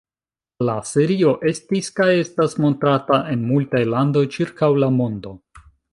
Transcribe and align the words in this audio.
La 0.67 0.77
serio 0.91 1.33
estis 1.51 1.91
kaj 1.99 2.09
estas 2.21 2.57
montrata 2.65 3.19
en 3.35 3.45
multaj 3.51 3.83
landoj 3.95 4.25
ĉirkaŭ 4.37 4.71
la 4.87 4.95
mondo. 4.97 5.37